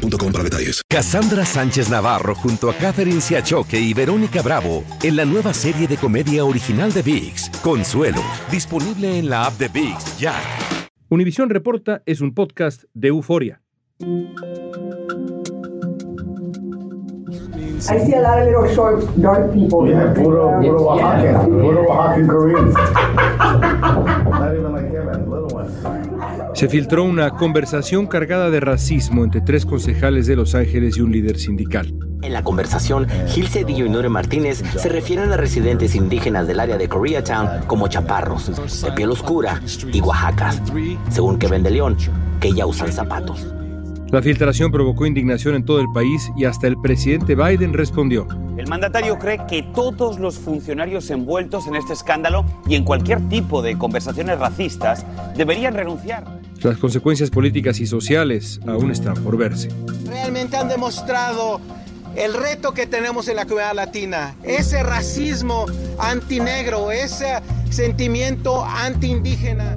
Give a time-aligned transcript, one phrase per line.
[0.00, 0.82] boostmobile.com para detalles.
[0.88, 5.96] Cassandra Sánchez Navarro junto a Catherine Siachoque y Verónica Bravo en la nueva serie de
[5.96, 10.34] comedia original de VIX, Consuelo, disponible en la app de VIX ya.
[11.08, 13.60] Univisión Reporta es un podcast de euforia.
[17.88, 19.88] I see a lot of little short, dark people.
[19.88, 23.66] Yeah, puro, puro Oaxacan, puro Oaxacan Korean.
[26.60, 31.10] Se filtró una conversación cargada de racismo entre tres concejales de Los Ángeles y un
[31.10, 31.94] líder sindical.
[32.20, 36.76] En la conversación, Gil Cedillo y Nure Martínez se refieren a residentes indígenas del área
[36.76, 40.60] de Koreatown como chaparros, de piel oscura y oaxacas,
[41.08, 41.96] según Kevin de León,
[42.40, 43.46] que ya usan zapatos.
[44.10, 48.28] La filtración provocó indignación en todo el país y hasta el presidente Biden respondió.
[48.58, 53.62] El mandatario cree que todos los funcionarios envueltos en este escándalo y en cualquier tipo
[53.62, 56.39] de conversaciones racistas deberían renunciar.
[56.62, 59.68] Las consecuencias políticas y sociales aún están por verse.
[60.06, 61.60] Realmente han demostrado
[62.16, 65.64] el reto que tenemos en la comunidad latina, ese racismo
[65.98, 67.38] antinegro, ese
[67.70, 69.76] sentimiento antiindígena.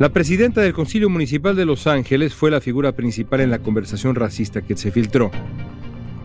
[0.00, 4.14] La presidenta del Concilio Municipal de Los Ángeles fue la figura principal en la conversación
[4.14, 5.30] racista que se filtró.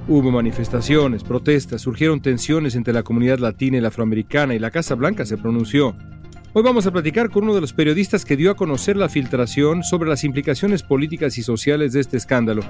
[0.08, 4.96] Hubo manifestaciones, protestas, surgieron tensiones entre la comunidad latina y la afroamericana y la Casa
[4.96, 5.94] Blanca se pronunció.
[6.54, 9.84] Hoy vamos a platicar con uno de los periodistas que dio a conocer la filtración
[9.84, 12.62] sobre las implicaciones políticas y sociales de este escándalo,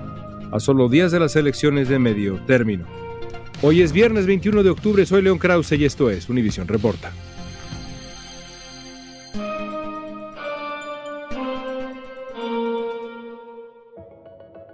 [0.51, 2.87] a solo días de las elecciones de medio término.
[3.61, 7.11] Hoy es viernes 21 de octubre, soy León Krause y esto es Univisión Reporta.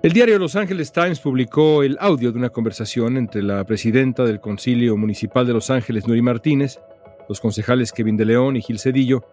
[0.03, 4.39] El diario Los Angeles Times publicó el audio de una conversación entre la presidenta del
[4.39, 6.79] Concilio Municipal de Los Ángeles, Nuri Martínez,
[7.29, 9.23] los concejales Kevin de León y Gil Cedillo,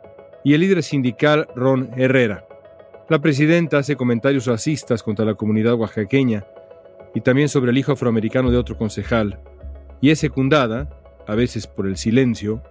[0.45, 2.47] y el líder sindical Ron Herrera.
[3.09, 6.45] La presidenta hace comentarios racistas contra la comunidad oaxaqueña
[7.15, 9.41] y también sobre el hijo afroamericano de otro concejal,
[10.03, 10.91] y es secundada,
[11.27, 12.63] a veces por el silencio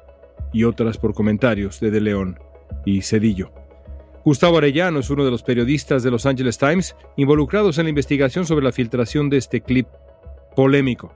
[0.54, 2.40] y otras por comentarios de De León
[2.86, 3.52] y Cedillo.
[4.24, 8.46] Gustavo Arellano es uno de los periodistas de Los Angeles Times involucrados en la investigación
[8.46, 9.88] sobre la filtración de este clip
[10.56, 11.14] polémico.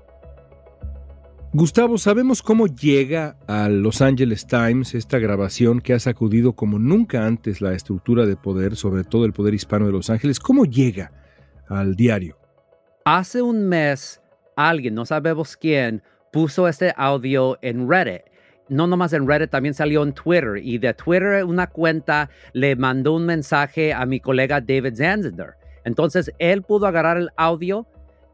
[1.54, 7.26] Gustavo, ¿sabemos cómo llega a Los Angeles Times esta grabación que ha sacudido como nunca
[7.26, 10.40] antes la estructura de poder, sobre todo el poder hispano de Los Ángeles?
[10.40, 11.12] ¿Cómo llega
[11.68, 12.38] al diario?
[13.04, 14.22] Hace un mes,
[14.56, 16.02] alguien, no sabemos quién,
[16.32, 18.31] puso este audio en Reddit
[18.70, 20.58] no nomás en Reddit, también salió en Twitter.
[20.62, 25.56] Y de Twitter una cuenta le mandó un mensaje a mi colega David Zanzinder.
[25.84, 27.88] Entonces él pudo agarrar el audio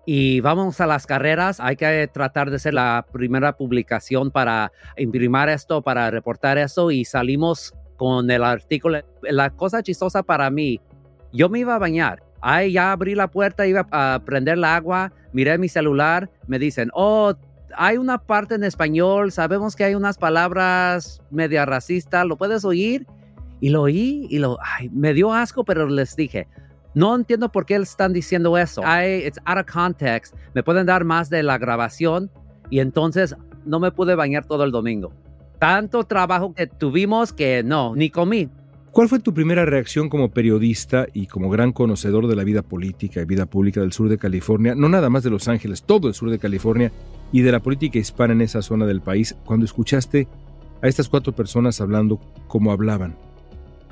[0.06, 1.60] y vamos a las carreras.
[1.60, 6.92] Hay que tratar de ser la primera publicación para imprimir esto, para reportar eso.
[6.92, 9.00] Y salimos con el artículo.
[9.24, 10.80] La cosa chistosa para mí,
[11.34, 12.24] yo me iba a bañar.
[12.40, 16.90] Ahí ya abrí la puerta, iba a prender el agua, miré mi celular, me dicen,
[16.94, 17.34] oh,
[17.76, 23.06] hay una parte en español, sabemos que hay unas palabras media racistas, ¿lo puedes oír?
[23.60, 26.48] Y lo oí y lo, ay, me dio asco, pero les dije,
[26.94, 28.82] no entiendo por qué están diciendo eso.
[28.82, 30.36] I, it's out of context.
[30.54, 32.32] Me pueden dar más de la grabación
[32.70, 33.36] y entonces
[33.66, 35.12] no me pude bañar todo el domingo.
[35.60, 38.50] Tanto trabajo que tuvimos que no, ni comí.
[38.92, 43.22] ¿Cuál fue tu primera reacción como periodista y como gran conocedor de la vida política
[43.22, 46.16] y vida pública del sur de California, no nada más de Los Ángeles, todo el
[46.16, 46.92] sur de California,
[47.32, 50.28] y de la política hispana en esa zona del país cuando escuchaste
[50.82, 53.16] a estas cuatro personas hablando como hablaban?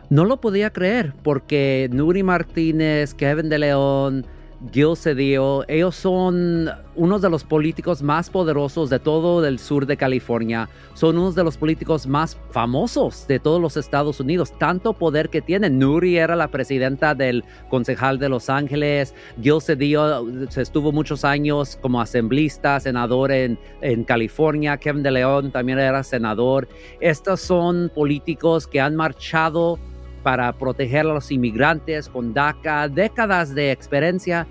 [0.09, 4.25] No lo podía creer porque Nuri Martínez, Kevin de León,
[4.71, 9.97] Gil Cedillo, ellos son unos de los políticos más poderosos de todo el sur de
[9.97, 15.29] California, son unos de los políticos más famosos de todos los Estados Unidos, tanto poder
[15.29, 15.77] que tienen.
[15.77, 20.25] Nuri era la presidenta del concejal de Los Ángeles, Gil Cedillo
[20.55, 26.67] estuvo muchos años como asamblista, senador en, en California, Kevin de León también era senador.
[26.99, 29.79] Estos son políticos que han marchado
[30.25, 34.47] para proteger a los inmigrantes con DACA, décadas de experiencia,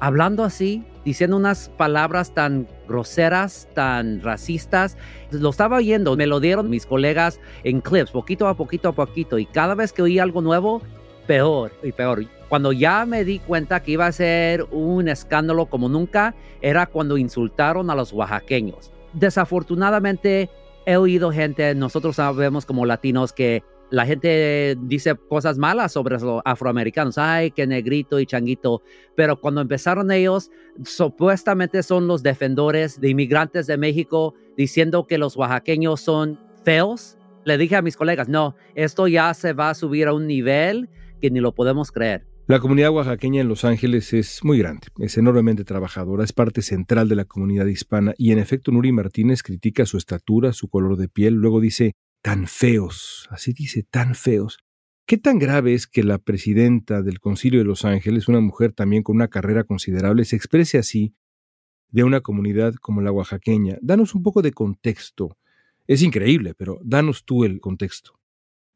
[0.00, 4.98] hablando así, diciendo unas palabras tan groseras, tan racistas.
[5.30, 9.38] Lo estaba oyendo, me lo dieron mis colegas en clips, poquito a poquito a poquito,
[9.38, 10.82] y cada vez que oí algo nuevo,
[11.26, 12.26] peor y peor.
[12.50, 17.16] Cuando ya me di cuenta que iba a ser un escándalo como nunca, era cuando
[17.16, 18.92] insultaron a los oaxaqueños.
[19.14, 20.50] Desafortunadamente,
[20.84, 26.42] he oído gente, nosotros sabemos como latinos que la gente dice cosas malas sobre los
[26.44, 28.82] afroamericanos, ay, qué negrito y changuito,
[29.16, 30.50] pero cuando empezaron ellos,
[30.84, 37.16] supuestamente son los defensores de inmigrantes de México diciendo que los oaxaqueños son feos.
[37.44, 40.90] Le dije a mis colegas, no, esto ya se va a subir a un nivel
[41.20, 42.26] que ni lo podemos creer.
[42.46, 47.06] La comunidad oaxaqueña en Los Ángeles es muy grande, es enormemente trabajadora, es parte central
[47.08, 51.08] de la comunidad hispana y en efecto Nuri Martínez critica su estatura, su color de
[51.08, 51.94] piel, luego dice,
[52.28, 54.58] tan feos, así dice, tan feos.
[55.06, 59.02] ¿Qué tan grave es que la presidenta del Concilio de Los Ángeles, una mujer también
[59.02, 61.14] con una carrera considerable, se exprese así
[61.88, 63.78] de una comunidad como la oaxaqueña?
[63.80, 65.38] Danos un poco de contexto.
[65.86, 68.20] Es increíble, pero danos tú el contexto.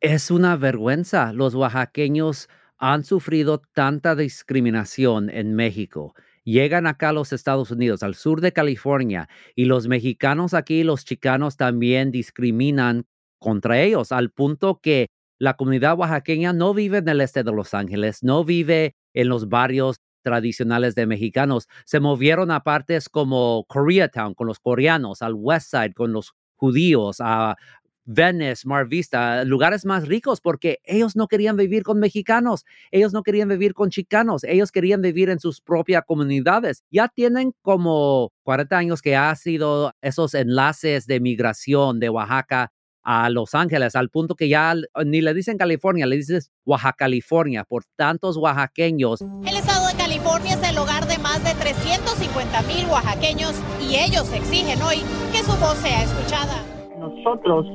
[0.00, 1.34] Es una vergüenza.
[1.34, 6.14] Los oaxaqueños han sufrido tanta discriminación en México.
[6.42, 11.04] Llegan acá a los Estados Unidos, al sur de California, y los mexicanos aquí, los
[11.04, 13.04] chicanos también discriminan
[13.42, 15.08] contra ellos, al punto que
[15.38, 19.48] la comunidad oaxaqueña no vive en el este de Los Ángeles, no vive en los
[19.48, 21.68] barrios tradicionales de mexicanos.
[21.84, 27.16] Se movieron a partes como Koreatown con los coreanos, al West Side con los judíos,
[27.20, 27.56] a
[28.04, 33.22] Venice, Mar Vista, lugares más ricos, porque ellos no querían vivir con mexicanos, ellos no
[33.22, 36.84] querían vivir con chicanos, ellos querían vivir en sus propias comunidades.
[36.90, 42.70] Ya tienen como 40 años que ha sido esos enlaces de migración de Oaxaca
[43.02, 47.64] a Los Ángeles, al punto que ya ni le dicen California, le dices Oaxaca, California,
[47.64, 49.20] por tantos oaxaqueños.
[49.20, 54.32] El estado de California es el hogar de más de 350 mil oaxaqueños y ellos
[54.32, 54.98] exigen hoy
[55.32, 56.62] que su voz sea escuchada.
[56.98, 57.66] Nosotros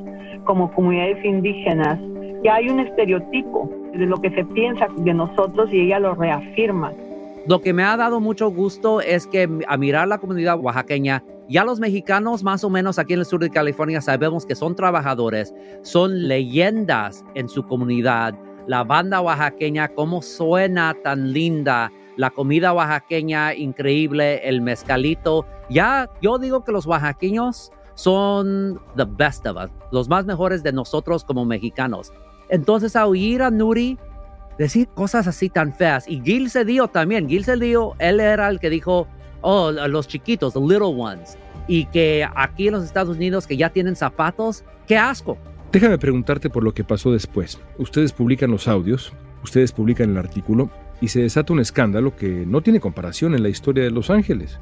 [0.47, 1.99] como comunidades indígenas,
[2.43, 6.93] ya hay un estereotipo de lo que se piensa de nosotros y ella lo reafirma.
[7.45, 11.63] Lo que me ha dado mucho gusto es que a mirar la comunidad oaxaqueña, ya
[11.63, 15.53] los mexicanos más o menos aquí en el sur de California sabemos que son trabajadores,
[15.81, 18.35] son leyendas en su comunidad.
[18.67, 25.45] La banda oaxaqueña, cómo suena tan linda, la comida oaxaqueña increíble, el mezcalito.
[25.69, 30.73] Ya yo digo que los oaxaqueños son the best of us, los más mejores de
[30.73, 32.11] nosotros como mexicanos.
[32.49, 33.97] Entonces, a oír a Nuri
[34.57, 38.69] decir cosas así tan feas, y Gil Cedillo también, Gil Cedillo, él era el que
[38.69, 39.07] dijo,
[39.47, 43.69] oh, los chiquitos, the little ones, y que aquí en los Estados Unidos que ya
[43.69, 45.37] tienen zapatos, qué asco.
[45.71, 47.59] Déjame preguntarte por lo que pasó después.
[47.77, 49.13] Ustedes publican los audios,
[49.43, 53.49] ustedes publican el artículo, y se desata un escándalo que no tiene comparación en la
[53.49, 54.59] historia de Los Ángeles.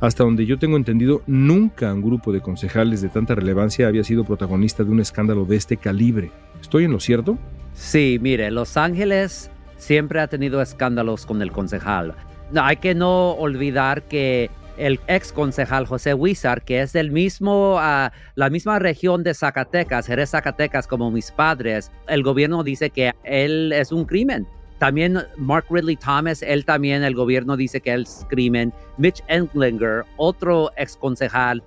[0.00, 4.22] Hasta donde yo tengo entendido, nunca un grupo de concejales de tanta relevancia había sido
[4.22, 6.30] protagonista de un escándalo de este calibre.
[6.60, 7.36] ¿Estoy en lo cierto?
[7.74, 12.14] Sí, mire, Los Ángeles siempre ha tenido escándalos con el concejal.
[12.54, 18.10] Hay que no olvidar que el ex concejal José Huizar, que es del mismo, uh,
[18.36, 23.72] la misma región de Zacatecas, Jerez Zacatecas, como mis padres, el gobierno dice que él
[23.72, 24.46] es un crimen.
[24.78, 28.72] También Mark Ridley Thomas, él también, el gobierno dice que él es crimen.
[28.96, 31.62] Mitch Endlinger, otro ex concejal,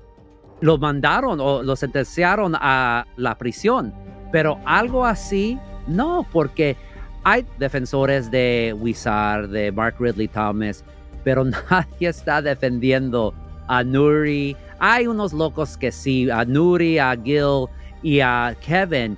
[0.61, 3.93] lo mandaron o lo sentenciaron a la prisión.
[4.31, 6.77] Pero algo así, no, porque
[7.23, 10.83] hay defensores de Wizard, de Mark Ridley Thomas,
[11.23, 13.33] pero nadie está defendiendo
[13.67, 14.55] a Nuri.
[14.79, 17.67] Hay unos locos que sí, a Nuri, a Gil
[18.01, 19.17] y a Kevin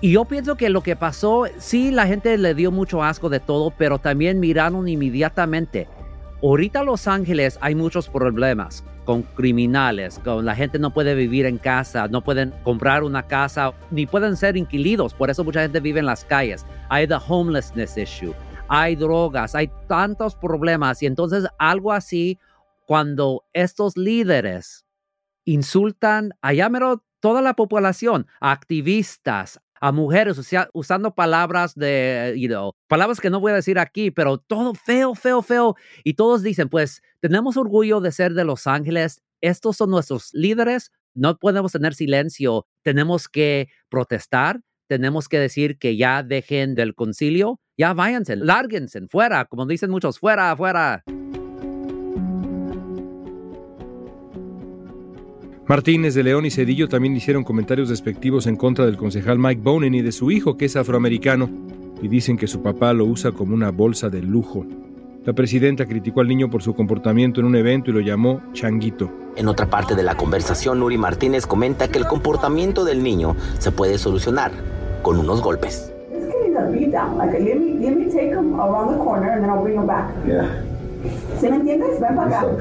[0.00, 3.40] y yo pienso que lo que pasó, sí, la gente le dio mucho asco de
[3.40, 5.88] todo, pero también miraron inmediatamente.
[6.42, 11.56] Ahorita Los Ángeles hay muchos problemas con criminales, con la gente no puede vivir en
[11.56, 16.00] casa, no pueden comprar una casa, ni pueden ser inquilidos, por eso mucha gente vive
[16.00, 16.66] en las calles.
[16.90, 18.34] Hay the homelessness issue,
[18.68, 21.02] hay drogas, hay tantos problemas.
[21.02, 22.38] Y entonces algo así,
[22.84, 24.84] cuando estos líderes
[25.44, 26.52] insultan a
[27.20, 30.38] toda la población, activistas, a mujeres
[30.72, 35.14] usando palabras de, you know, palabras que no voy a decir aquí, pero todo feo,
[35.14, 35.76] feo, feo.
[36.04, 40.92] Y todos dicen, pues tenemos orgullo de ser de Los Ángeles, estos son nuestros líderes,
[41.14, 47.60] no podemos tener silencio, tenemos que protestar, tenemos que decir que ya dejen del concilio,
[47.76, 51.04] ya váyanse, lárguense, fuera, como dicen muchos, fuera, fuera.
[55.68, 59.96] Martínez de León y Cedillo también hicieron comentarios despectivos en contra del concejal Mike Bonen
[59.96, 61.50] y de su hijo, que es afroamericano.
[62.02, 64.66] y dicen que su papá lo usa como una bolsa de lujo.
[65.24, 69.10] La presidenta criticó al niño por su comportamiento en un evento y lo llamó changuito.
[69.34, 73.72] En otra parte de la conversación, Nuri Martínez comenta que el comportamiento del niño se
[73.72, 74.52] puede solucionar
[75.02, 75.90] con unos golpes.
[81.40, 82.00] ¿Sí me entiendes?
[82.00, 82.46] Ven para acá.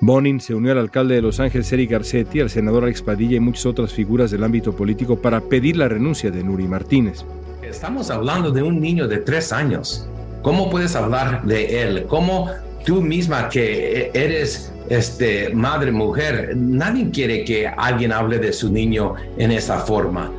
[0.00, 3.40] Bonin se unió al alcalde de Los Ángeles, Eric Garcetti, al senador Alex Padilla y
[3.40, 7.24] muchas otras figuras del ámbito político para pedir la renuncia de Nuri Martínez.
[7.62, 10.08] Estamos hablando de un niño de tres años.
[10.42, 12.04] ¿Cómo puedes hablar de él?
[12.06, 12.48] ¿Cómo
[12.86, 19.14] tú misma que eres este, madre, mujer, nadie quiere que alguien hable de su niño
[19.36, 20.30] en esa forma?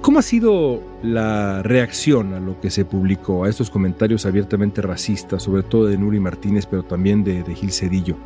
[0.00, 5.42] ¿Cómo ha sido la reacción a lo que se publicó, a estos comentarios abiertamente racistas,
[5.42, 8.16] sobre todo de Nuri Martínez, pero también de, Gil Cedillo?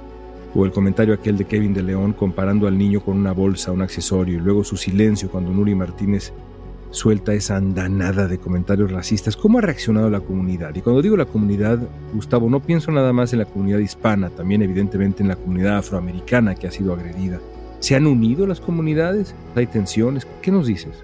[0.54, 3.80] O el comentario aquel de Kevin de León comparando al niño con una bolsa, un
[3.80, 6.32] accesorio, y luego su silencio cuando Nuri Martínez
[6.90, 9.34] suelta esa andanada de comentarios racistas.
[9.34, 10.74] ¿Cómo ha reaccionado la comunidad?
[10.74, 11.78] Y cuando digo la comunidad,
[12.12, 16.54] Gustavo, no pienso nada más en la comunidad hispana, también evidentemente en la comunidad afroamericana
[16.54, 17.40] que ha sido agredida.
[17.80, 19.34] ¿Se han unido las comunidades?
[19.56, 20.26] ¿Hay tensiones?
[20.42, 21.02] ¿Qué nos dices?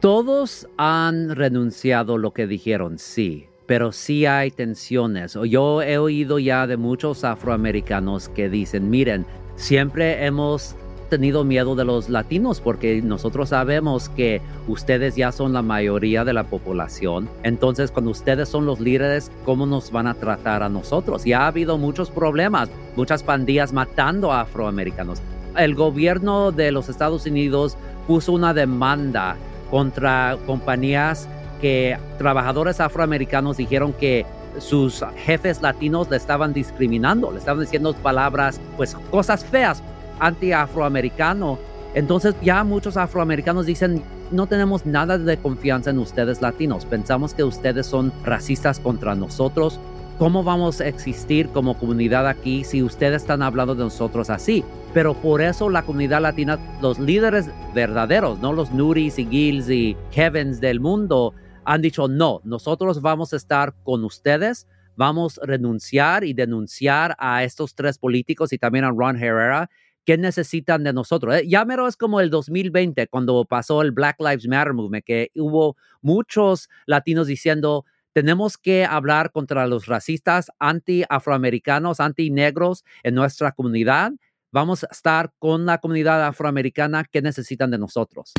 [0.00, 5.36] Todos han renunciado lo que dijeron, sí, pero sí hay tensiones.
[5.50, 9.26] Yo he oído ya de muchos afroamericanos que dicen, miren,
[9.56, 10.76] siempre hemos
[11.10, 16.32] tenido miedo de los latinos porque nosotros sabemos que ustedes ya son la mayoría de
[16.32, 17.28] la población.
[17.42, 21.24] Entonces, cuando ustedes son los líderes, ¿cómo nos van a tratar a nosotros?
[21.24, 25.20] Ya ha habido muchos problemas, muchas pandillas matando a afroamericanos.
[25.56, 27.76] El gobierno de los Estados Unidos
[28.06, 29.36] puso una demanda
[29.70, 31.28] contra compañías
[31.60, 34.24] que trabajadores afroamericanos dijeron que
[34.58, 39.82] sus jefes latinos le estaban discriminando, le estaban diciendo palabras, pues cosas feas
[40.20, 41.58] anti-afroamericano.
[41.94, 47.44] Entonces ya muchos afroamericanos dicen, no tenemos nada de confianza en ustedes latinos, pensamos que
[47.44, 49.80] ustedes son racistas contra nosotros.
[50.18, 54.64] ¿Cómo vamos a existir como comunidad aquí si ustedes están hablando de nosotros así?
[54.92, 59.96] Pero por eso la comunidad latina, los líderes verdaderos, no los Nuris y Gils y
[60.10, 61.34] Kevins del mundo,
[61.64, 67.44] han dicho, no, nosotros vamos a estar con ustedes, vamos a renunciar y denunciar a
[67.44, 69.70] estos tres políticos y también a Ron Herrera
[70.08, 71.36] ¿Qué necesitan de nosotros?
[71.36, 75.30] Eh, Ya mero es como el 2020, cuando pasó el Black Lives Matter Movement, que
[75.34, 77.84] hubo muchos latinos diciendo,
[78.18, 84.10] tenemos que hablar contra los racistas anti-afroamericanos, anti-negros en nuestra comunidad.
[84.50, 88.32] Vamos a estar con la comunidad afroamericana que necesitan de nosotros.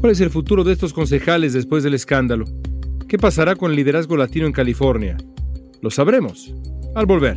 [0.00, 2.46] ¿Cuál es el futuro de estos concejales después del escándalo?
[3.06, 5.16] ¿Qué pasará con el liderazgo latino en California?
[5.80, 6.52] Lo sabremos
[6.96, 7.36] al volver.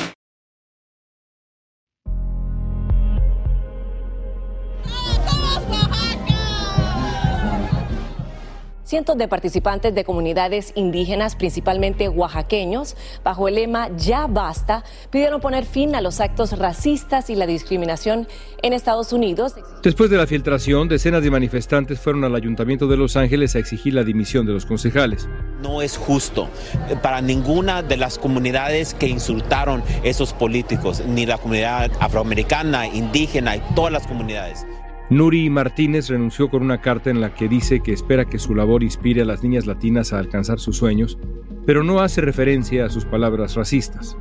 [8.91, 15.63] Cientos de participantes de comunidades indígenas, principalmente oaxaqueños, bajo el lema Ya basta, pidieron poner
[15.63, 18.27] fin a los actos racistas y la discriminación
[18.61, 19.55] en Estados Unidos.
[19.81, 23.93] Después de la filtración, decenas de manifestantes fueron al Ayuntamiento de Los Ángeles a exigir
[23.93, 25.29] la dimisión de los concejales.
[25.61, 26.49] No es justo
[26.89, 33.55] eh, para ninguna de las comunidades que insultaron esos políticos, ni la comunidad afroamericana, indígena
[33.55, 34.65] y todas las comunidades.
[35.11, 38.81] Nuri Martínez renunció con una carta en la que dice que espera que su labor
[38.81, 41.17] inspire a las niñas latinas a alcanzar sus sueños,
[41.65, 44.15] pero no hace referencia a sus palabras racistas.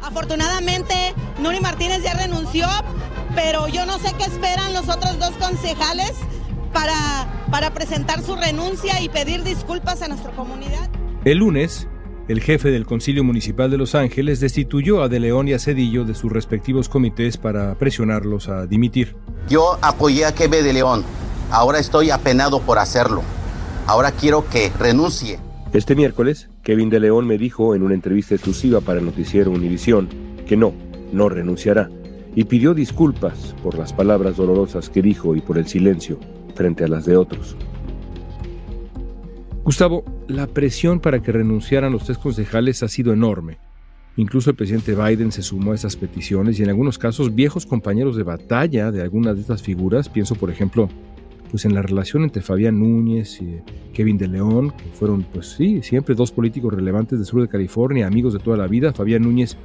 [0.00, 0.94] Afortunadamente,
[1.42, 2.68] Nuri Martínez ya renunció,
[3.34, 6.12] pero yo no sé qué esperan los otros dos concejales
[6.72, 6.94] para,
[7.50, 10.88] para presentar su renuncia y pedir disculpas a nuestra comunidad.
[11.24, 11.88] El lunes,
[12.28, 16.04] el jefe del Concilio Municipal de Los Ángeles destituyó a De León y a Cedillo
[16.04, 19.16] de sus respectivos comités para presionarlos a dimitir.
[19.48, 21.04] Yo apoyé a Kevin de León.
[21.50, 23.22] Ahora estoy apenado por hacerlo.
[23.86, 25.38] Ahora quiero que renuncie.
[25.72, 30.08] Este miércoles, Kevin de León me dijo en una entrevista exclusiva para el noticiero Univisión
[30.46, 30.74] que no,
[31.12, 31.88] no renunciará,
[32.34, 36.18] y pidió disculpas por las palabras dolorosas que dijo y por el silencio
[36.54, 37.56] frente a las de otros.
[39.68, 43.58] Gustavo, la presión para que renunciaran los tres concejales ha sido enorme.
[44.16, 48.16] Incluso el presidente Biden se sumó a esas peticiones y en algunos casos viejos compañeros
[48.16, 50.88] de batalla de algunas de estas figuras, pienso por ejemplo
[51.50, 53.58] pues en la relación entre Fabián Núñez y
[53.92, 58.06] Kevin de León, que fueron pues sí, siempre dos políticos relevantes del sur de California,
[58.06, 58.94] amigos de toda la vida.
[58.94, 59.58] Fabián Núñez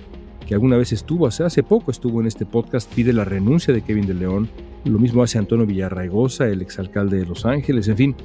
[0.45, 3.81] que alguna vez estuvo, hace, hace poco estuvo en este podcast, pide la renuncia de
[3.81, 4.49] Kevin de León.
[4.83, 8.15] Lo mismo hace Antonio Villarraigosa, el exalcalde de Los Ángeles, en fin.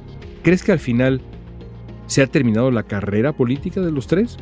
[0.43, 1.21] ¿Crees que al final
[2.09, 4.37] se ha terminado la carrera política de los tres?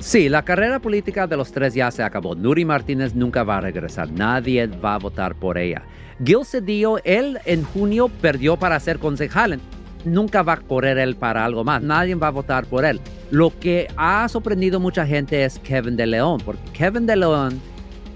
[0.00, 2.34] Sí, la carrera política de los tres ya se acabó.
[2.34, 4.10] Nuri Martínez nunca va a regresar.
[4.10, 5.82] Nadie va a votar por ella.
[6.22, 9.60] Gil Cedillo, él en junio perdió para ser concejal.
[10.04, 11.82] Nunca va a correr él para algo más.
[11.82, 13.00] Nadie va a votar por él.
[13.30, 17.60] Lo que ha sorprendido mucha gente es Kevin de León, porque Kevin de León,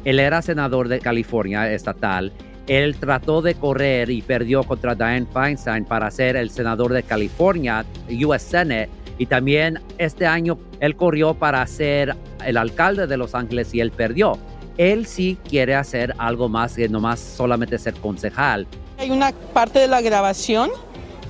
[0.04, 2.32] él era senador de California estatal.
[2.68, 7.84] Él trató de correr y perdió contra Dianne Feinstein para ser el senador de California,
[8.10, 13.75] US Senate y también este año él corrió para ser el alcalde de Los Ángeles
[13.75, 14.38] y él perdió.
[14.76, 18.66] Él sí quiere hacer algo más que nomás solamente ser concejal.
[18.98, 20.70] Hay una parte de la grabación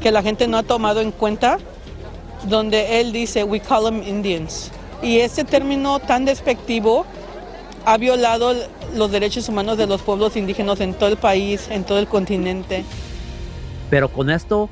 [0.02, 1.59] que la gente no ha tomado en cuenta
[2.45, 4.71] donde él dice, we call them Indians.
[5.02, 7.07] Y ese término tan despectivo
[7.85, 8.54] ha violado
[8.94, 12.85] los derechos humanos de los pueblos indígenas en todo el país, en todo el continente.
[13.90, 14.68] Pero con esto,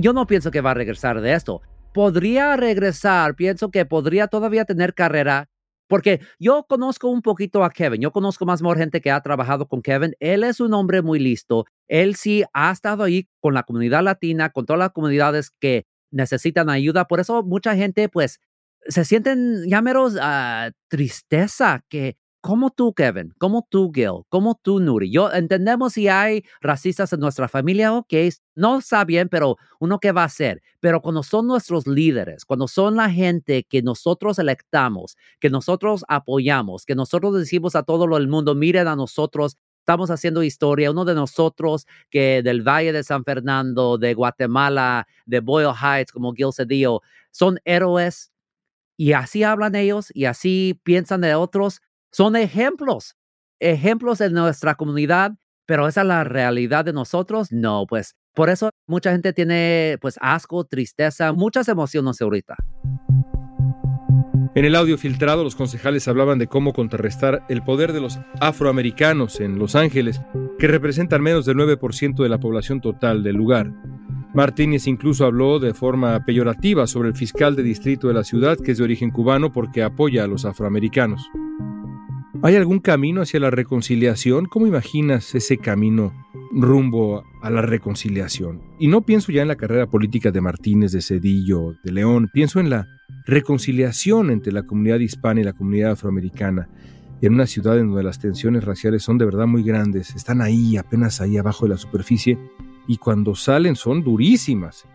[0.00, 1.60] yo no pienso que va a regresar de esto
[1.94, 5.48] podría regresar, pienso que podría todavía tener carrera,
[5.86, 9.80] porque yo conozco un poquito a Kevin, yo conozco más gente que ha trabajado con
[9.80, 14.02] Kevin, él es un hombre muy listo, él sí ha estado ahí con la comunidad
[14.02, 18.40] latina, con todas las comunidades que necesitan ayuda, por eso mucha gente pues
[18.88, 25.10] se sienten llameros a tristeza que como tú, Kevin, como tú, Gil, como tú, Nuri.
[25.10, 28.12] Yo entendemos si hay racistas en nuestra familia, ok,
[28.54, 30.60] no está bien, pero uno qué va a hacer.
[30.78, 36.84] Pero cuando son nuestros líderes, cuando son la gente que nosotros electamos, que nosotros apoyamos,
[36.84, 41.14] que nosotros decimos a todo el mundo, miren a nosotros, estamos haciendo historia, uno de
[41.14, 47.00] nosotros que del Valle de San Fernando, de Guatemala, de Boyle Heights, como Gil Cedillo,
[47.30, 48.33] son héroes.
[48.96, 51.80] Y así hablan ellos y así piensan de otros
[52.14, 53.16] son ejemplos,
[53.58, 55.32] ejemplos de nuestra comunidad,
[55.66, 57.50] pero esa es la realidad de nosotros.
[57.50, 62.54] No, pues por eso mucha gente tiene pues asco, tristeza, muchas emociones ahorita.
[64.54, 69.40] En el audio filtrado, los concejales hablaban de cómo contrarrestar el poder de los afroamericanos
[69.40, 70.20] en Los Ángeles,
[70.60, 73.72] que representan menos del 9% de la población total del lugar.
[74.34, 78.72] Martínez incluso habló de forma peyorativa sobre el fiscal de distrito de la ciudad, que
[78.72, 81.30] es de origen cubano porque apoya a los afroamericanos.
[82.42, 84.46] ¿Hay algún camino hacia la reconciliación?
[84.46, 86.12] ¿Cómo imaginas ese camino
[86.52, 88.60] rumbo a la reconciliación?
[88.80, 92.58] Y no pienso ya en la carrera política de Martínez, de Cedillo, de León, pienso
[92.58, 92.88] en la
[93.24, 96.68] reconciliación entre la comunidad hispana y la comunidad afroamericana,
[97.22, 100.76] en una ciudad en donde las tensiones raciales son de verdad muy grandes, están ahí,
[100.76, 102.36] apenas ahí abajo de la superficie,
[102.86, 104.86] y cuando salen son durísimas.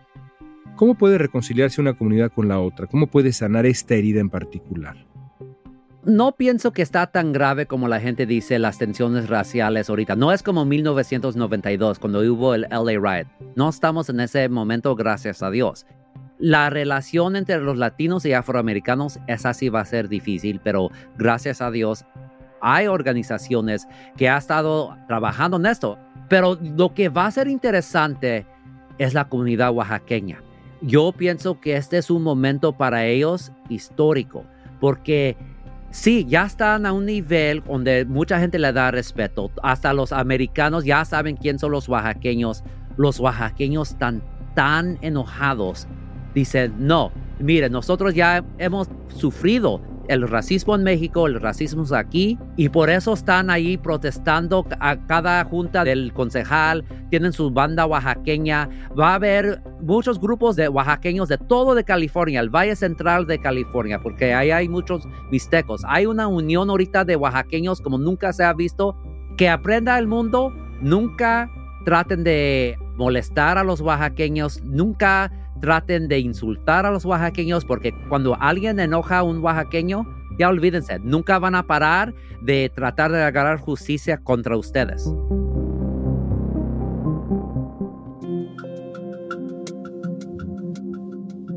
[0.76, 2.86] ¿Cómo puede reconciliarse una comunidad con la otra?
[2.86, 5.06] ¿Cómo puede sanar esta herida en particular?
[6.04, 10.16] no pienso que está tan grave como la gente dice las tensiones raciales ahorita.
[10.16, 13.28] No es como 1992 cuando hubo el LA Riot.
[13.54, 15.86] No estamos en ese momento, gracias a Dios.
[16.38, 21.60] La relación entre los latinos y afroamericanos, esa sí va a ser difícil, pero gracias
[21.60, 22.06] a Dios
[22.60, 25.98] hay organizaciones que han estado trabajando en esto.
[26.28, 28.46] Pero lo que va a ser interesante
[28.98, 30.42] es la comunidad oaxaqueña.
[30.82, 34.44] Yo pienso que este es un momento para ellos histórico,
[34.80, 35.36] porque
[35.90, 39.50] Sí, ya están a un nivel donde mucha gente le da respeto.
[39.60, 42.62] Hasta los americanos ya saben quién son los oaxaqueños.
[42.96, 44.22] Los oaxaqueños están
[44.54, 45.88] tan enojados.
[46.32, 52.68] Dicen, no, mire, nosotros ya hemos sufrido el racismo en México, el racismo aquí, y
[52.68, 58.68] por eso están ahí protestando a cada junta del concejal, tienen su banda oaxaqueña,
[58.98, 63.38] va a haber muchos grupos de oaxaqueños de todo de California, el Valle Central de
[63.38, 65.82] California, porque ahí hay muchos mixtecos.
[65.86, 68.96] Hay una unión ahorita de oaxaqueños como nunca se ha visto,
[69.36, 71.48] que aprenda el mundo, nunca
[71.84, 78.36] traten de molestar a los oaxaqueños, nunca traten de insultar a los oaxaqueños porque cuando
[78.40, 80.06] alguien enoja a un oaxaqueño,
[80.38, 85.12] ya olvídense, nunca van a parar de tratar de agarrar justicia contra ustedes.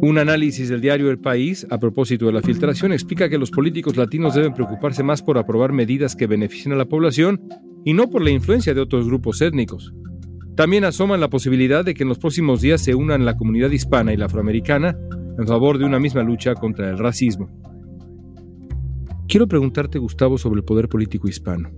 [0.05, 3.95] Un análisis del diario El País a propósito de la filtración explica que los políticos
[3.95, 7.41] latinos deben preocuparse más por aprobar medidas que beneficien a la población
[7.85, 9.93] y no por la influencia de otros grupos étnicos.
[10.55, 14.13] También asoman la posibilidad de que en los próximos días se unan la comunidad hispana
[14.13, 14.95] y la afroamericana
[15.39, 17.49] en favor de una misma lucha contra el racismo.
[19.27, 21.71] Quiero preguntarte, Gustavo, sobre el poder político hispano.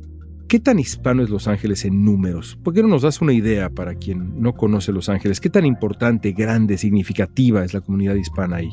[0.50, 2.60] ¿Qué tan hispano es Los Ángeles en números?
[2.64, 5.40] ¿Por qué no nos das una idea para quien no conoce Los Ángeles?
[5.40, 8.70] ¿Qué tan importante, grande, significativa es la comunidad hispana ahí?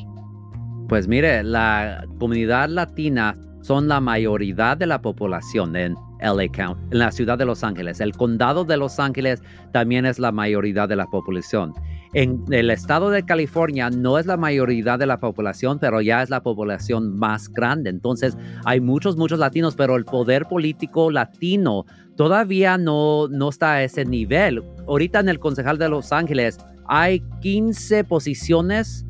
[0.89, 6.99] Pues mire, la comunidad latina son la mayoría de la población en LA County, en
[6.99, 8.01] la ciudad de Los Ángeles.
[8.01, 11.75] El condado de Los Ángeles también es la mayoría de la población.
[12.15, 16.31] En el estado de California no es la mayoría de la población, pero ya es
[16.31, 17.91] la población más grande.
[17.91, 23.83] Entonces hay muchos, muchos latinos, pero el poder político latino todavía no, no está a
[23.83, 24.63] ese nivel.
[24.87, 29.07] Ahorita en el concejal de Los Ángeles hay 15 posiciones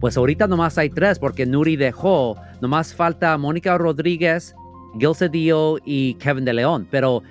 [0.00, 4.54] pues ahorita nomás hay tres porque Nuri dejó, nomás falta Mónica Rodríguez,
[4.98, 7.22] Gil Cedillo y Kevin de León, pero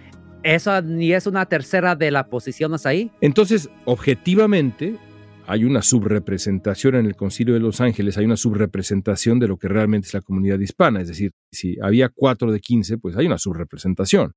[0.44, 3.12] esa ni es una tercera de las posiciones ahí.
[3.22, 4.98] Entonces, objetivamente,
[5.48, 9.68] hay una subrepresentación en el Concilio de Los Ángeles, hay una subrepresentación de lo que
[9.68, 13.38] realmente es la comunidad hispana, es decir, si había cuatro de quince, pues hay una
[13.38, 14.34] subrepresentación.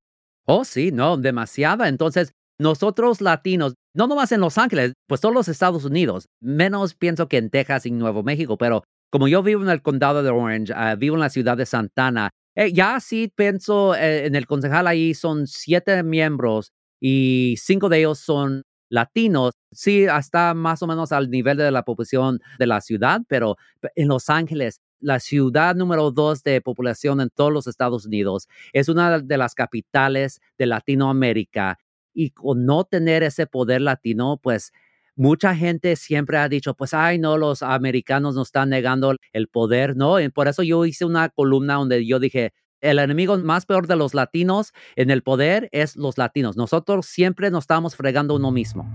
[0.47, 1.88] Oh, sí, no, demasiada.
[1.88, 7.29] Entonces, nosotros latinos, no nomás en Los Ángeles, pues todos los Estados Unidos, menos pienso
[7.29, 10.73] que en Texas y Nuevo México, pero como yo vivo en el condado de Orange,
[10.75, 14.88] ah, vivo en la ciudad de Santana, eh, ya sí pienso eh, en el concejal
[14.88, 21.12] ahí son siete miembros y cinco de ellos son latinos, sí, hasta más o menos
[21.12, 23.57] al nivel de la población de la ciudad, pero
[23.94, 28.88] en Los Ángeles, la ciudad número dos de población en todos los Estados Unidos, es
[28.88, 31.79] una de las capitales de Latinoamérica
[32.12, 34.73] y con no tener ese poder latino, pues
[35.19, 39.97] mucha gente siempre ha dicho, pues, ay, no, los americanos nos están negando el poder,
[39.97, 40.21] ¿no?
[40.21, 43.97] Y por eso yo hice una columna donde yo dije, el enemigo más peor de
[43.97, 46.57] los latinos en el poder es los latinos.
[46.57, 48.89] Nosotros siempre nos estamos fregando uno mismo.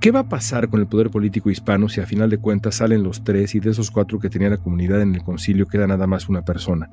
[0.00, 3.02] ¿Qué va a pasar con el poder político hispano si a final de cuentas salen
[3.02, 6.06] los tres y de esos cuatro que tenía la comunidad en el concilio queda nada
[6.06, 6.90] más una persona?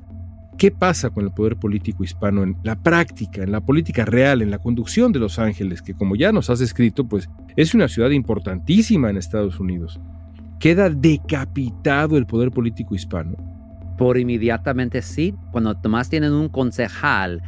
[0.58, 4.50] ¿Qué pasa con el poder político hispano en la práctica, en la política real, en
[4.50, 8.10] la conducción de Los Ángeles, que como ya nos has escrito, pues es una ciudad
[8.10, 10.00] importantísima en Estados Unidos?
[10.58, 13.36] ¿Queda decapitado el poder político hispano?
[13.96, 17.40] Por inmediatamente sí, cuando Tomás tienen un concejal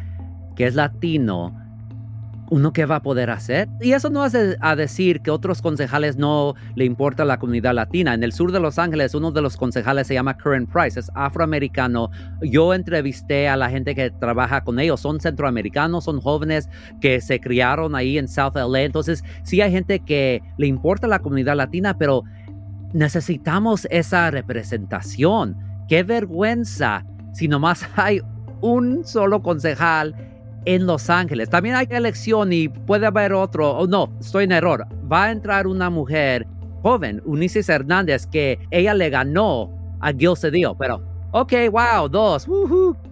[0.55, 1.60] que es latino,
[2.51, 3.69] ¿uno qué va a poder hacer?
[3.81, 8.13] Y eso no es a decir que otros concejales no le importa la comunidad latina.
[8.13, 11.11] En el sur de Los Ángeles, uno de los concejales se llama Curran Price, es
[11.15, 12.11] afroamericano.
[12.43, 16.69] Yo entrevisté a la gente que trabaja con ellos, son centroamericanos, son jóvenes
[17.01, 18.83] que se criaron ahí en South LA.
[18.83, 22.25] Entonces, sí hay gente que le importa la comunidad latina, pero
[22.93, 25.57] necesitamos esa representación.
[25.89, 28.21] Qué vergüenza si nomás hay
[28.61, 30.15] un solo concejal
[30.65, 31.49] en Los Ángeles.
[31.51, 33.71] También hay elección y puede haber otro.
[33.77, 34.87] Oh, no, estoy en error.
[35.11, 36.47] Va a entrar una mujer
[36.83, 39.71] joven, Unices Hernández, que ella le ganó
[40.01, 42.47] a Gil Cedillo, pero ok, wow, dos,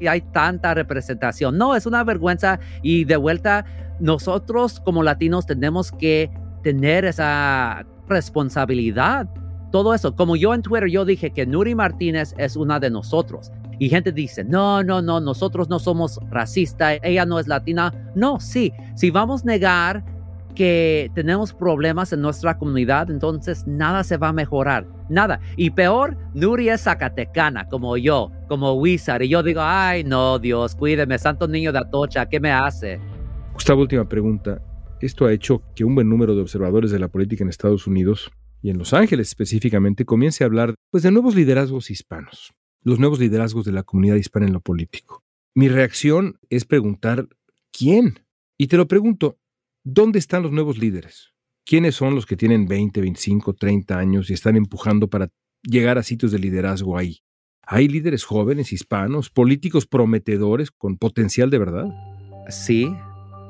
[0.01, 1.57] y hay tanta representación.
[1.57, 3.65] No, es una vergüenza y de vuelta,
[4.01, 6.31] nosotros como latinos tenemos que
[6.63, 9.29] tener esa responsabilidad.
[9.71, 13.53] Todo eso, como yo en Twitter, yo dije que Nuri Martínez es una de nosotros.
[13.79, 17.93] Y gente dice, no, no, no, nosotros no somos racistas, ella no es latina.
[18.15, 20.05] No, sí, si vamos a negar
[20.55, 25.39] que tenemos problemas en nuestra comunidad, entonces nada se va a mejorar, nada.
[25.57, 29.23] Y peor, Nuri es zacatecana, como yo, como Wizard.
[29.23, 32.99] Y yo digo, ay, no, Dios, cuídeme, santo niño de Atocha, ¿qué me hace?
[33.53, 34.61] Gustavo, última pregunta.
[35.01, 38.29] Esto ha hecho que un buen número de observadores de la política en Estados Unidos
[38.61, 43.19] y en Los Ángeles específicamente comience a hablar pues, de nuevos liderazgos hispanos los nuevos
[43.19, 45.25] liderazgos de la comunidad hispana en lo político.
[45.55, 47.29] Mi reacción es preguntar,
[47.73, 48.21] ¿quién?
[48.57, 49.39] Y te lo pregunto,
[49.85, 51.33] ¿dónde están los nuevos líderes?
[51.65, 55.31] ¿Quiénes son los que tienen 20, 25, 30 años y están empujando para
[55.63, 57.21] llegar a sitios de liderazgo ahí?
[57.63, 61.87] ¿Hay líderes jóvenes, hispanos, políticos prometedores con potencial de verdad?
[62.49, 62.91] Sí,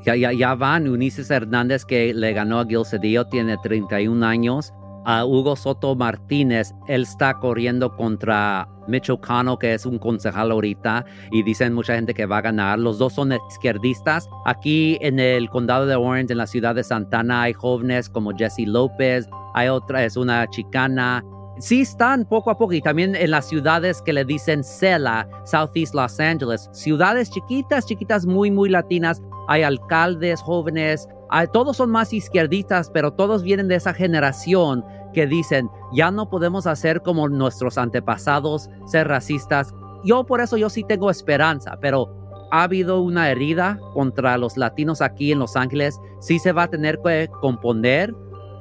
[0.04, 0.88] ya, ya, ya van.
[0.88, 4.72] Ulises Hernández, que le ganó a Gil Cedillo, tiene 31 años
[5.08, 11.02] a Hugo Soto Martínez, él está corriendo contra Mitch O'Connell, que es un concejal ahorita,
[11.30, 12.78] y dicen mucha gente que va a ganar.
[12.78, 14.28] Los dos son izquierdistas.
[14.44, 18.66] Aquí en el condado de Orange, en la ciudad de Santana, hay jóvenes como Jesse
[18.66, 21.24] López, hay otra, es una chicana.
[21.58, 25.94] Sí están poco a poco y también en las ciudades que le dicen CELA, Southeast
[25.94, 29.22] Los Angeles, ciudades chiquitas, chiquitas, muy, muy latinas.
[29.48, 31.08] Hay alcaldes jóvenes,
[31.52, 36.66] todos son más izquierdistas, pero todos vienen de esa generación que dicen, ya no podemos
[36.66, 39.74] hacer como nuestros antepasados, ser racistas.
[40.04, 42.14] Yo por eso yo sí tengo esperanza, pero
[42.50, 45.98] ha habido una herida contra los latinos aquí en Los Ángeles.
[46.20, 48.14] Sí se va a tener que componer.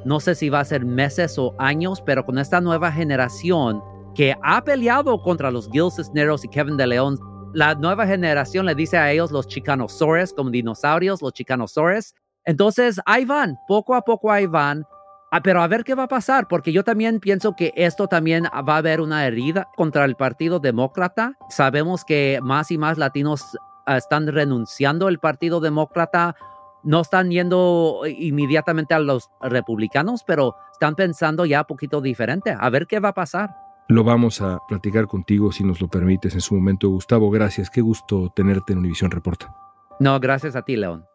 [0.05, 3.81] No sé si va a ser meses o años, pero con esta nueva generación
[4.15, 7.19] que ha peleado contra los Gil Cisneros y Kevin de León,
[7.53, 12.13] la nueva generación le dice a ellos los chicanosaures como dinosaurios, los chicanosaures.
[12.45, 14.83] Entonces, ahí van, poco a poco ahí van.
[15.29, 18.45] Ah, pero a ver qué va a pasar, porque yo también pienso que esto también
[18.45, 21.33] va a haber una herida contra el Partido Demócrata.
[21.49, 26.35] Sabemos que más y más latinos ah, están renunciando al Partido Demócrata,
[26.83, 32.55] no están yendo inmediatamente a los republicanos, pero están pensando ya un poquito diferente.
[32.57, 33.49] A ver qué va a pasar.
[33.89, 36.89] Lo vamos a platicar contigo si nos lo permites en su momento.
[36.89, 37.69] Gustavo, gracias.
[37.69, 39.53] Qué gusto tenerte en Univisión Reporta.
[39.99, 41.05] No, gracias a ti, León.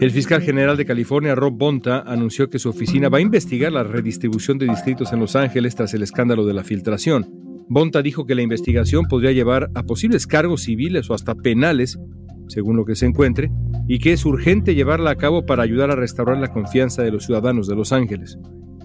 [0.00, 3.84] El fiscal general de California, Rob Bonta, anunció que su oficina va a investigar la
[3.84, 7.26] redistribución de distritos en Los Ángeles tras el escándalo de la filtración.
[7.68, 11.96] Bonta dijo que la investigación podría llevar a posibles cargos civiles o hasta penales,
[12.48, 13.50] según lo que se encuentre,
[13.86, 17.24] y que es urgente llevarla a cabo para ayudar a restaurar la confianza de los
[17.24, 18.36] ciudadanos de Los Ángeles.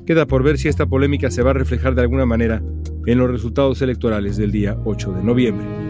[0.06, 2.63] Queda por ver si esta polémica se va a reflejar de alguna manera
[3.08, 5.88] en los resultados electorales del día 8 de noviembre.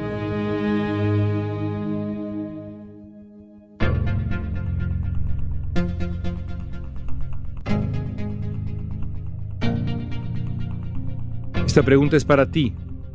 [11.79, 12.73] Esta pregunta es para ti.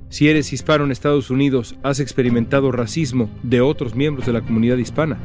[0.08, 4.78] Si eres hispano en Estados Unidos, ¿has experimentado racismo de otros miembros de la comunidad
[4.78, 5.18] hispana?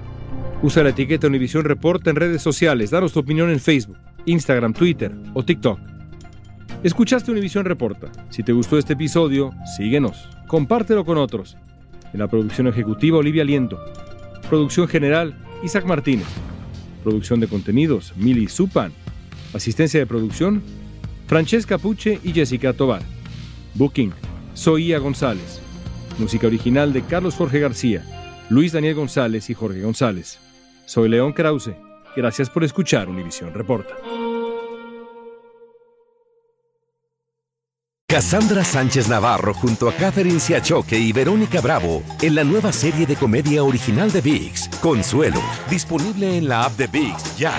[0.61, 2.91] Usa la etiqueta Univision Reporta en redes sociales.
[2.91, 5.79] Danos tu opinión en Facebook, Instagram, Twitter o TikTok.
[6.83, 8.11] Escuchaste Univision Reporta.
[8.29, 10.27] Si te gustó este episodio, síguenos.
[10.49, 11.55] Compártelo con otros.
[12.11, 13.79] En la producción ejecutiva, Olivia Liendo.
[14.49, 16.27] Producción general, Isaac Martínez.
[17.05, 18.91] Producción de contenidos, Mili Supan.
[19.53, 20.61] Asistencia de producción,
[21.25, 23.01] Francesca Puche y Jessica Tobar.
[23.75, 24.13] Booking,
[24.53, 25.61] Soía González.
[26.17, 28.03] Música original de Carlos Jorge García,
[28.49, 30.39] Luis Daniel González y Jorge González.
[30.85, 31.75] Soy León Krause.
[32.15, 33.95] Gracias por escuchar Univisión Reporta.
[38.09, 43.15] Cassandra Sánchez Navarro junto a Catherine Siachoque y Verónica Bravo en la nueva serie de
[43.15, 47.53] comedia original de VIX, Consuelo, disponible en la app de VIX ya.